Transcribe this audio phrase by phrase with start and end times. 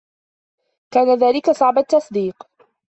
[0.93, 2.47] كان ذلك صعب التصديق.